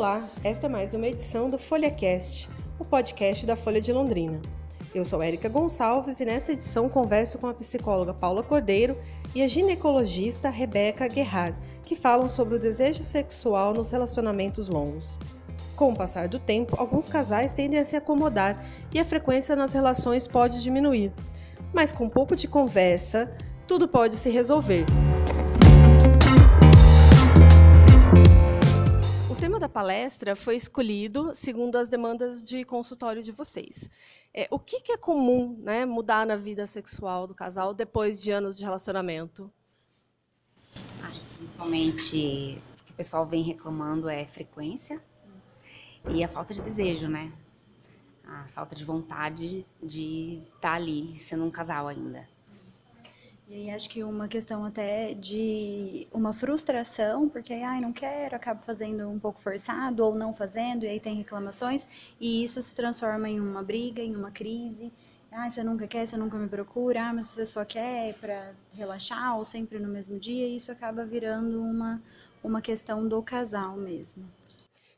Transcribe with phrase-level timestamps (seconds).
[0.00, 2.48] Olá, esta é mais uma edição do FolhaCast,
[2.78, 4.40] o podcast da Folha de Londrina.
[4.94, 8.96] Eu sou Érica Gonçalves e nessa edição converso com a psicóloga Paula Cordeiro
[9.34, 15.18] e a ginecologista Rebeca Guerrar, que falam sobre o desejo sexual nos relacionamentos longos.
[15.76, 19.74] Com o passar do tempo, alguns casais tendem a se acomodar e a frequência nas
[19.74, 21.12] relações pode diminuir.
[21.74, 23.30] Mas com um pouco de conversa,
[23.66, 24.86] tudo pode se resolver.
[29.60, 33.90] Da palestra foi escolhido segundo as demandas de consultório de vocês.
[34.32, 38.30] É, o que, que, é comum né, mudar na vida sexual do casal depois de
[38.30, 39.52] anos de relacionamento?
[41.02, 44.98] Acho que principalmente o que o pessoal vem reclamando é frequência
[46.08, 47.30] e a falta de desejo, né?
[48.24, 52.26] A falta de vontade de estar tá ali, sendo um casal ainda.
[53.50, 58.62] E aí acho que uma questão até de uma frustração, porque ai, não quero, acabo
[58.62, 61.84] fazendo um pouco forçado ou não fazendo, e aí tem reclamações,
[62.20, 64.92] e isso se transforma em uma briga, em uma crise.
[65.32, 69.36] Ah, você nunca quer, você nunca me procura, ah, mas você só quer para relaxar
[69.36, 72.00] ou sempre no mesmo dia, e isso acaba virando uma,
[72.44, 74.24] uma questão do casal mesmo.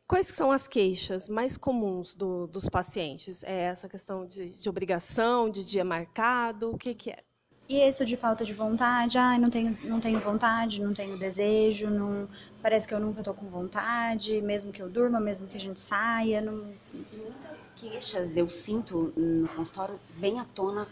[0.07, 3.43] Quais são as queixas mais comuns do, dos pacientes?
[3.45, 6.71] É essa questão de, de, obrigação, de dia marcado?
[6.71, 7.32] O que, que é?
[7.73, 11.89] E isso de falta de vontade, ai, não tenho, não tenho vontade, não tenho desejo,
[11.89, 12.29] não,
[12.61, 15.81] parece que eu nunca estou com vontade, mesmo que eu durma, mesmo que a gente
[15.81, 16.43] saia.
[16.43, 16.67] Não...
[16.93, 20.87] Muitas queixas eu sinto no consultório vêm à tona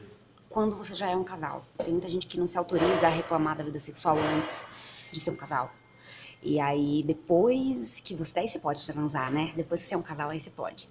[0.48, 1.66] quando você já é um casal.
[1.76, 4.64] Tem muita gente que não se autoriza a reclamar da vida sexual antes
[5.12, 5.70] de ser um casal.
[6.42, 8.32] E aí, depois que você.
[8.32, 9.52] Daí você pode transar, né?
[9.54, 10.88] Depois que você é um casal, aí você pode.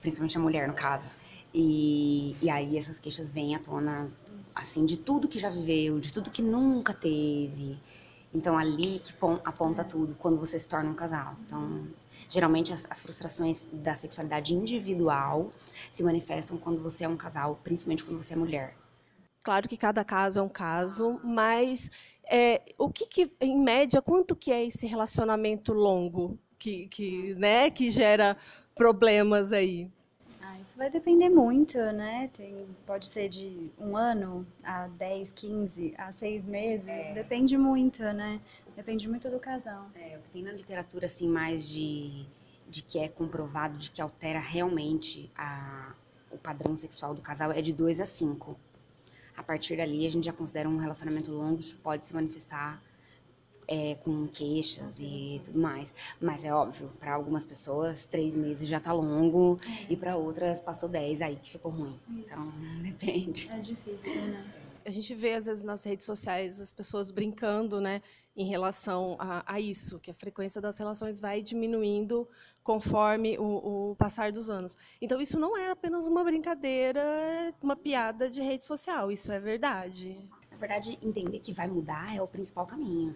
[0.00, 1.08] Principalmente a mulher, no caso.
[1.52, 4.10] E, e aí essas queixas vêm à tona,
[4.54, 7.78] assim, de tudo que já viveu, de tudo que nunca teve.
[8.32, 9.12] Então, ali que
[9.44, 11.36] aponta tudo quando você se torna um casal.
[11.44, 11.88] Então,
[12.28, 15.50] geralmente as, as, frustrações da sexualidade individual
[15.90, 18.76] se manifestam quando você é um casal, principalmente quando você é mulher.
[19.42, 21.90] Claro que cada caso é um caso, mas
[22.24, 27.70] é, o que, que, em média, quanto que é esse relacionamento longo que, que, né,
[27.70, 28.36] que gera
[28.74, 29.90] problemas aí?
[30.42, 32.30] Ah, isso vai depender muito, né?
[32.32, 36.86] Tem, pode ser de um ano a 10, 15, a seis meses.
[36.86, 37.12] É.
[37.14, 38.40] Depende muito, né?
[38.76, 39.90] Depende muito do casal.
[39.94, 42.26] É, o que tem na literatura, assim, mais de,
[42.68, 45.94] de que é comprovado, de que altera realmente a,
[46.30, 48.56] o padrão sexual do casal é de 2 a 5
[49.36, 52.82] a partir dali a gente já considera um relacionamento longo que pode se manifestar
[53.70, 55.94] é, com queixas e tudo mais.
[56.20, 59.92] Mas é óbvio, para algumas pessoas, três meses já tá longo é.
[59.92, 61.98] e para outras passou dez, aí que ficou ruim.
[62.08, 62.18] Isso.
[62.26, 63.48] Então, depende.
[63.48, 64.44] É difícil, né?
[64.84, 68.02] A gente vê, às vezes, nas redes sociais as pessoas brincando, né,
[68.34, 72.26] em relação a, a isso, que a frequência das relações vai diminuindo
[72.64, 74.78] conforme o, o, passar dos anos.
[75.00, 77.02] Então, isso não é apenas uma brincadeira,
[77.62, 80.18] uma piada de rede social, isso é verdade.
[80.50, 83.14] Na verdade, entender que vai mudar é o principal caminho.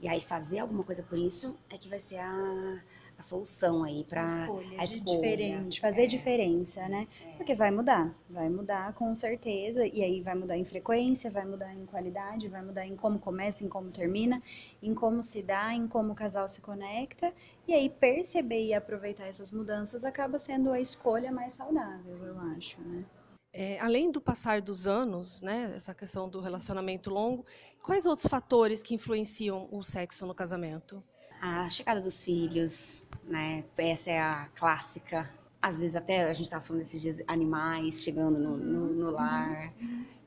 [0.00, 2.82] E aí, fazer alguma coisa por isso é que vai ser a,
[3.18, 5.04] a solução aí para a escolha, a escolha.
[5.04, 6.06] diferente, fazer é.
[6.06, 7.06] diferença, né?
[7.22, 7.32] É.
[7.36, 11.74] Porque vai mudar, vai mudar com certeza, e aí vai mudar em frequência, vai mudar
[11.74, 14.42] em qualidade, vai mudar em como começa, em como termina,
[14.82, 17.30] em como se dá, em como o casal se conecta,
[17.68, 22.80] e aí perceber e aproveitar essas mudanças acaba sendo a escolha mais saudável, eu acho,
[22.80, 23.04] né?
[23.52, 27.44] É, além do passar dos anos, né, essa questão do relacionamento longo,
[27.82, 31.02] quais outros fatores que influenciam o sexo no casamento?
[31.40, 33.64] A chegada dos filhos, né?
[33.76, 35.28] Essa é a clássica.
[35.60, 39.72] Às vezes até a gente estava falando desses dias animais chegando no, no, no lar,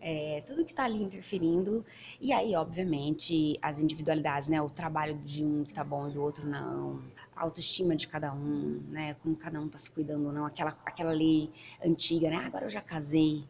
[0.01, 1.85] é, tudo que está ali interferindo.
[2.19, 4.61] E aí, obviamente, as individualidades, né?
[4.61, 7.01] O trabalho de um que está bom e do outro não.
[7.35, 9.15] A autoestima de cada um, né?
[9.15, 10.45] Como cada um está se cuidando ou não.
[10.45, 11.49] Aquela, aquela lei
[11.83, 12.37] antiga, né?
[12.37, 13.43] Ah, agora eu já casei.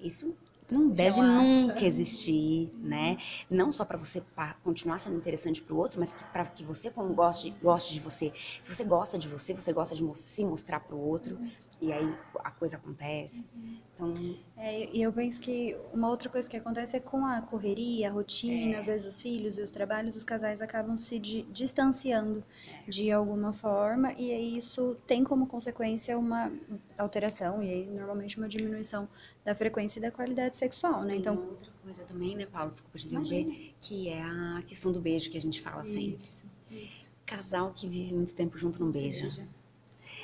[0.00, 0.34] Isso
[0.70, 3.16] não deve nunca existir, né?
[3.48, 4.22] Não só para você
[4.62, 8.32] continuar sendo interessante para o outro, mas para que você goste, goste de você.
[8.60, 11.38] Se você gosta de você, você gosta de se mostrar para o outro
[11.80, 12.14] e aí
[12.44, 13.48] a coisa acontece.
[13.94, 14.10] Então,
[14.56, 18.12] é, e eu penso que uma outra coisa que acontece é com a correria, a
[18.12, 18.78] rotina, é.
[18.78, 22.42] às vezes os filhos e os trabalhos, os casais acabam se di distanciando
[22.86, 22.90] é.
[22.90, 26.52] de alguma forma e aí isso tem como consequência uma
[26.98, 29.08] alteração e aí normalmente uma diminuição
[29.44, 31.16] da frequência e da qualidade sexual, né?
[31.16, 35.30] Então, outra coisa também, né, Paulo, desculpa te interromper, que é a questão do beijo
[35.30, 36.16] que a gente fala sempre.
[36.16, 37.10] Isso, isso.
[37.24, 39.22] Casal que vive muito tempo junto não beija.
[39.22, 39.48] beija.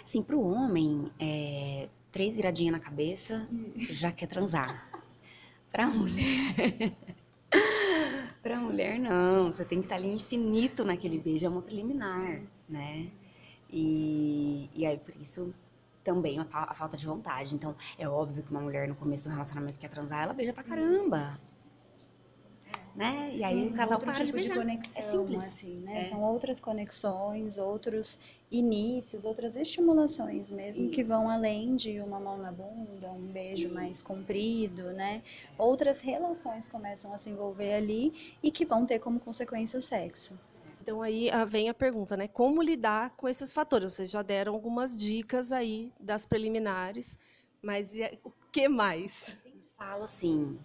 [0.05, 4.91] Assim, pro homem, é, três viradinhas na cabeça, já quer transar.
[5.73, 6.95] Pra mulher.
[8.43, 9.53] pra mulher, não.
[9.53, 13.11] Você tem que estar ali infinito naquele beijo, é uma preliminar, né?
[13.71, 15.55] E, e aí, por isso,
[16.07, 17.55] também a, a, falta de vontade.
[17.57, 20.63] Então, é óbvio que uma mulher no começo do relacionamento quer transar, ela beija pra
[20.63, 21.37] caramba.
[22.95, 23.31] Né?
[23.35, 24.57] E aí um o casal outro para tipo de de beijar.
[24.57, 25.43] conexão, É simples.
[25.45, 26.01] assim, né?
[26.01, 26.05] É.
[26.05, 28.19] São outras conexões, outros
[28.51, 31.11] inícios, outras estimulações mesmo que Isso.
[31.11, 35.23] vão além de uma mão na bunda, um beijo mais comprido, né?
[35.59, 40.33] Outras relações começam a se envolver ali e que vão ter como consequência o sexo.
[40.87, 42.29] Então aí ah, vem a pergunta, né?
[42.29, 43.93] Como lidar com esses fatores?
[43.93, 47.19] Vocês já deram algumas dicas aí das preliminares,
[47.61, 47.91] mas
[48.23, 49.31] o que mais?
[49.31, 50.57] Eu sempre falo assim: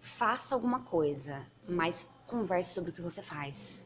[0.00, 3.84] faça alguma coisa, mas converse sobre o que você faz.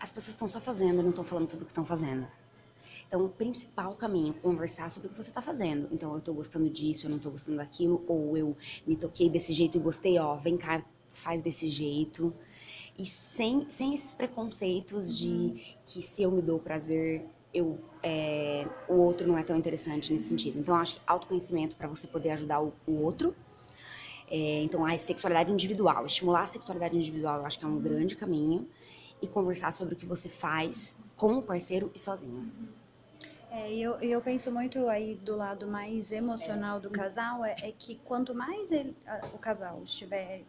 [0.00, 2.26] As pessoas estão só fazendo, não estão falando sobre o que estão fazendo.
[3.06, 5.88] Então, o principal caminho é conversar sobre o que você está fazendo.
[5.92, 9.52] Então, eu estou gostando disso, eu não estou gostando daquilo, ou eu me toquei desse
[9.52, 12.34] jeito e gostei, ó, vem cá, faz desse jeito.
[12.98, 18.94] E sem, sem esses preconceitos de que se eu me dou prazer, eu, é, o
[18.94, 20.58] outro não é tão interessante nesse sentido.
[20.58, 23.34] Então, acho que autoconhecimento para você poder ajudar o, o outro.
[24.30, 28.16] É, então, a sexualidade individual, estimular a sexualidade individual, eu acho que é um grande
[28.16, 28.66] caminho.
[29.20, 32.52] E conversar sobre o que você faz com o parceiro e sozinho.
[33.50, 37.94] É, eu, eu penso muito aí do lado mais emocional do casal, é, é que
[38.04, 38.94] quanto mais ele-
[39.32, 40.42] o casal estiver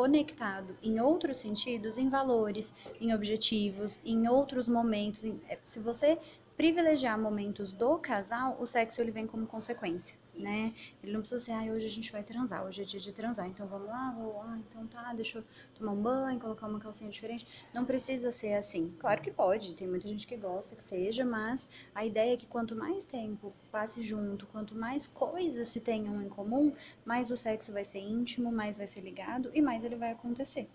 [0.00, 6.18] conectado em outros sentidos, em valores, em objetivos, em outros momentos, em- é, se você
[6.56, 10.74] privilegiar momentos do casal, o sexo ele vem como consequência, né?
[11.02, 13.46] Ele não precisa ser, ah, hoje a gente vai transar, hoje é dia de transar,
[13.46, 15.44] então vamos lá, vou, ah, então tá, deixa eu
[15.74, 17.46] tomar um banho, colocar uma calcinha diferente.
[17.72, 18.94] Não precisa ser assim.
[18.98, 22.46] Claro que pode, tem muita gente que gosta que seja, mas a ideia é que
[22.46, 26.72] quanto mais tempo passe junto, quanto mais coisas se tenham em comum,
[27.04, 30.68] mais o sexo vai ser íntimo, mais vai ser ligado e mais ele vai acontecer.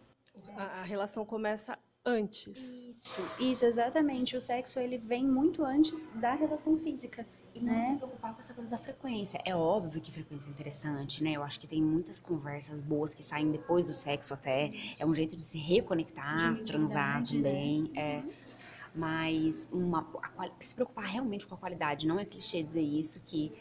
[0.57, 2.83] A, a relação começa antes.
[2.83, 4.37] Isso, isso, exatamente.
[4.37, 7.25] O sexo ele vem muito antes da relação física.
[7.53, 7.81] E não né?
[7.81, 9.39] se preocupar com essa coisa da frequência.
[9.45, 11.31] É óbvio que frequência é interessante, né?
[11.31, 14.71] Eu acho que tem muitas conversas boas que saem depois do sexo até.
[14.99, 17.91] É um jeito de se reconectar, De transar intimidade, também.
[17.95, 18.23] É.
[18.93, 20.05] Mas uma,
[20.37, 22.05] a se preocupar realmente com a qualidade.
[22.05, 23.53] Não é clichê dizer isso, que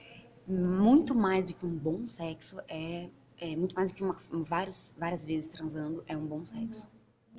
[0.46, 3.08] muito mais do que um bom sexo é,
[3.38, 6.86] é muito mais do que uma, vários, várias vezes transando é um bom sexo.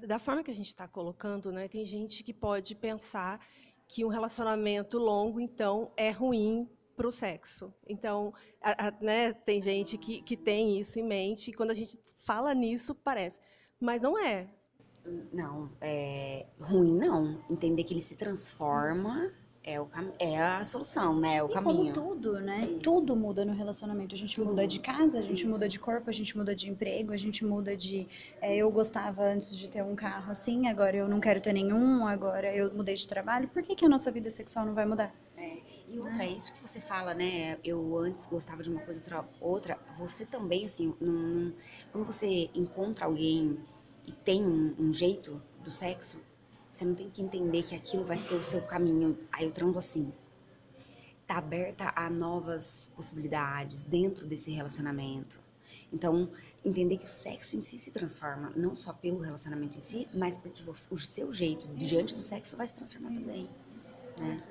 [0.07, 3.39] Da forma que a gente está colocando, né, tem gente que pode pensar
[3.87, 7.73] que um relacionamento longo, então, é ruim para o sexo.
[7.87, 11.73] Então, a- a- né, tem gente que, que tem isso em mente, e quando a
[11.73, 13.39] gente fala nisso, parece.
[13.79, 14.47] Mas não é.
[15.31, 17.39] Não, é ruim não.
[17.51, 19.31] Entender que ele se transforma
[19.65, 21.37] é, o, cam- é a solução, né?
[21.37, 21.93] É o E caminho.
[21.93, 22.65] como tudo, né?
[22.69, 22.79] Isso.
[22.81, 24.13] Tudo muda no relacionamento.
[24.13, 25.49] A gente Tudo muda de casa, a gente Isso.
[25.49, 28.07] muda de corpo, a gente muda de emprego, a gente muda de.
[28.41, 32.05] é, eu gostava antes de ter um carro assim, agora eu não quero ter nenhum,
[32.07, 33.47] agora eu mudei de trabalho.
[33.47, 35.13] Por que, que a nossa vida sexual não vai mudar?
[35.87, 37.57] E outra, é isso que você fala, né?
[37.63, 39.25] Eu antes gostava de uma coisa, outra.
[39.39, 41.53] outra você também, assim, não- não-
[41.91, 43.59] quando você encontra alguém
[44.05, 46.19] e tem um, um jeito do sexo,
[46.75, 49.17] você não tem que entender que aquilo vai ser o seu caminho.
[49.31, 50.11] Aí eu transo assim.
[51.25, 55.39] Tá aberta a novas possibilidades dentro desse relacionamento.
[55.91, 56.29] Então,
[56.65, 60.35] entender que o sexo em si se transforma, não só pelo relacionamento em si, mas
[60.35, 63.47] porque você- o seu jeito diante do sexo vai se transformar também.
[64.17, 64.43] Né?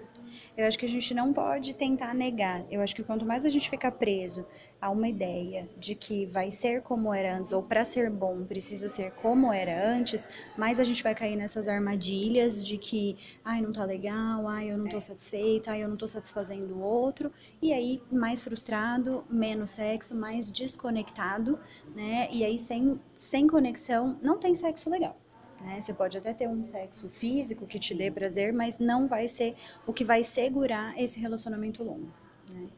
[0.56, 2.64] Eu acho que a gente não pode tentar negar.
[2.70, 4.46] Eu acho que quanto mais a gente ficar preso
[4.80, 8.88] a uma ideia de que vai ser como era antes, ou para ser bom precisa
[8.88, 13.73] ser como era antes, mais a gente vai cair nessas armadilhas de que, ai, não
[13.73, 17.32] tá legal, ai, eu não tô satisfeito, ai, eu não tô satisfazendo o outro.
[17.61, 21.58] E aí, mais frustrado, menos sexo, mais desconectado,
[21.96, 22.28] né?
[22.30, 25.18] E aí, sem, sem conexão, não tem sexo legal.
[25.64, 25.80] Né?
[25.80, 29.56] Você pode até ter um sexo físico que te dê prazer, mas não vai ser
[29.87, 32.12] o que vai segurar esse relacionamento longo.
[32.52, 32.68] Né?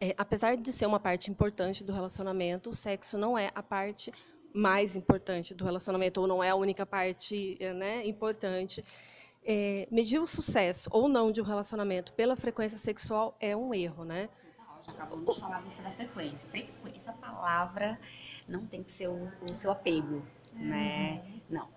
[0.00, 4.12] É, apesar de ser uma parte importante do relacionamento, o sexo não é a parte
[4.52, 8.84] mais importante do relacionamento, ou não é a única parte é, né, importante.
[9.44, 14.04] É, medir o sucesso ou não de um relacionamento pela frequência sexual é um erro,
[14.04, 14.28] né?
[14.88, 16.48] Acabamos de falar da frequência.
[16.48, 17.98] Frequência, essa palavra
[18.48, 21.22] não tem que ser o, o seu apego, né?
[21.48, 21.68] Não.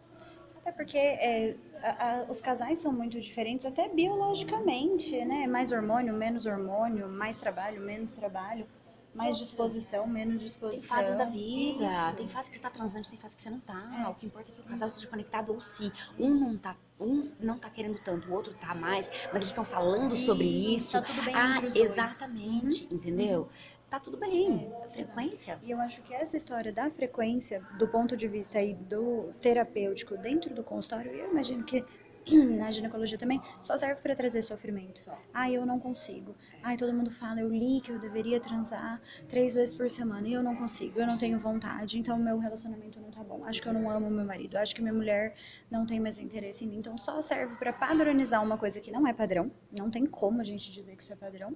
[0.61, 5.47] Até porque é, a- a- os casais são muito diferentes, até biologicamente, né?
[5.47, 8.67] Mais hormônio, menos hormônio, mais trabalho, menos trabalho,
[9.13, 10.97] mais disposição, menos Tem disposição.
[10.97, 12.15] fases da vida, Isso.
[12.15, 14.03] tem fase que você tá transante, tem fase que você não tá.
[14.05, 14.07] É.
[14.09, 17.31] O que importa é que o casal esteja conectado ou se um não tá, um
[17.39, 20.91] não tá querendo tanto, o outro tá mais, mas eles estão falando sobre isso.
[20.91, 23.49] Tá tudo bem ah, exatamente, entendeu?
[23.89, 24.71] Tá tudo bem.
[24.91, 25.59] frequência.
[25.63, 30.15] E eu acho que essa história da frequência, do ponto de vista aí do terapêutico
[30.17, 31.83] dentro do consultório, eu imagino que
[32.57, 34.99] na ginecologia também, só serve para trazer sofrimento.
[34.99, 35.17] Só.
[35.33, 36.35] Ah, eu não consigo.
[36.61, 40.33] Ai, todo mundo fala, eu li que eu deveria transar três vezes por semana e
[40.33, 43.43] eu não consigo, eu não tenho vontade, então meu relacionamento não tá bom.
[43.45, 45.35] Acho que eu não amo meu marido, acho que minha mulher
[45.69, 46.77] não tem mais interesse em mim.
[46.77, 50.43] Então só serve para padronizar uma coisa que não é padrão, não tem como a
[50.43, 51.55] gente dizer que isso é padrão,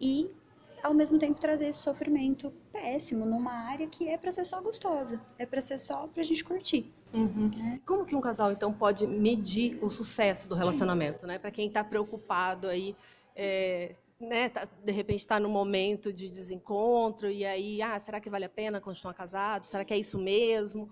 [0.00, 0.30] e
[0.84, 5.18] ao mesmo tempo trazer esse sofrimento péssimo numa área que é para ser só gostosa,
[5.38, 6.92] é para ser só pra gente curtir.
[7.12, 7.50] Uhum.
[7.56, 7.80] Né?
[7.86, 11.38] Como que um casal então pode medir o sucesso do relacionamento, né?
[11.38, 12.94] Para quem está preocupado aí,
[13.34, 14.50] é, né?
[14.50, 18.50] Tá, de repente está no momento de desencontro e aí, ah, será que vale a
[18.50, 19.64] pena continuar casado?
[19.64, 20.90] Será que é isso mesmo?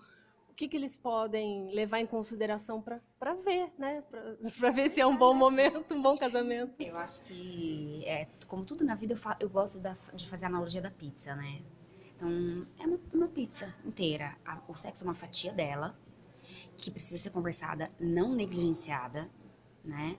[0.52, 4.02] O que, que eles podem levar em consideração para ver, né?
[4.59, 6.75] Para ver se é um bom momento, um bom casamento.
[6.78, 10.44] Eu acho que, é, como tudo na vida, eu, fa eu gosto da, de fazer
[10.44, 11.62] a analogia da pizza, né?
[12.14, 14.37] Então, é uma, uma pizza inteira.
[14.44, 15.99] A, o sexo é uma fatia dela,
[16.76, 19.30] que precisa ser conversada, não negligenciada,
[19.84, 20.16] né?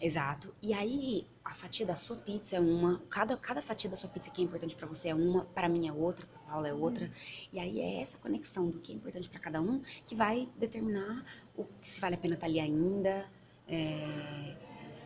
[0.00, 0.54] Exato.
[0.62, 4.30] E aí, a fatia da sua pizza é uma, cada, cada fatia da sua pizza
[4.30, 7.06] que é importante para você é uma, para mim é outra, para Paula é outra.
[7.06, 7.12] Uhum.
[7.52, 11.24] E aí é essa conexão do que é importante para cada um que vai determinar
[11.56, 13.28] o, se vale a pena estar tá ali ainda,
[13.66, 14.56] é,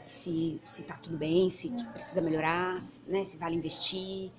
[0.07, 3.25] se, se tá tudo bem, se precisa melhorar, né?
[3.25, 4.31] Se vale investir.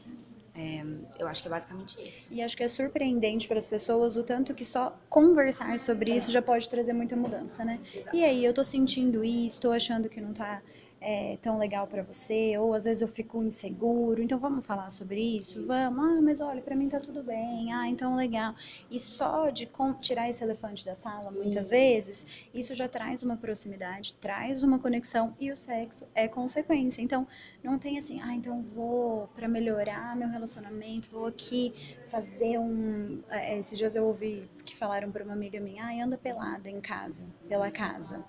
[0.57, 0.83] É,
[1.19, 2.33] eu acho que é basicamente isso.
[2.33, 6.31] E acho que é surpreendente para as pessoas o tanto que só conversar sobre isso
[6.31, 7.79] já pode trazer muita mudança, né?
[8.11, 10.63] E aí, eu tô sentindo isso, tô achando que não tá
[10.99, 15.21] é, tão legal para você, ou às vezes eu fico inseguro, então vamos falar sobre
[15.21, 15.65] isso?
[15.65, 18.55] Vamos, ah, mas olha, para mim tá tudo bem, ah, então legal.
[18.89, 19.69] E só de
[20.01, 25.35] tirar esse elefante da sala, muitas vezes, isso já traz uma proximidade, traz uma conexão
[25.39, 27.01] e o sexo é consequência.
[27.01, 27.27] Então,
[27.63, 31.73] não tem assim, ah, então vou para melhorar meu relacionamento, vou aqui
[32.07, 33.21] fazer um.
[33.29, 36.81] É, esses dias eu ouvi que falaram para uma amiga minha, ah, anda pelada em
[36.81, 38.25] casa, pela casa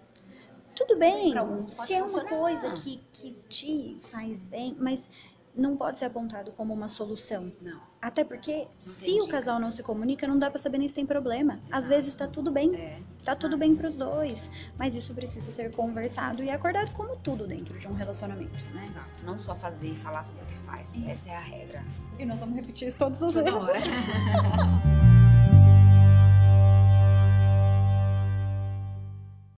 [0.78, 1.34] tudo bem,
[1.84, 5.10] se é uma coisa que, que te faz bem, mas
[5.56, 7.52] não pode ser apontado como uma solução.
[7.60, 7.80] Não.
[8.00, 11.04] Até porque, se o casal não se comunica, não dá pra saber nem se tem
[11.04, 11.54] problema.
[11.54, 11.68] Exato.
[11.72, 12.76] Às vezes tá tudo bem.
[12.76, 13.00] É.
[13.24, 14.48] Tá tudo bem pros dois.
[14.78, 18.86] Mas isso precisa ser conversado e acordado como tudo dentro de um relacionamento, né?
[18.88, 19.24] Exato.
[19.24, 20.94] Não só fazer e falar sobre o que faz.
[20.94, 21.10] Isso.
[21.10, 21.84] Essa é a regra.
[22.20, 23.82] E nós vamos repetir isso todas as Toda vezes.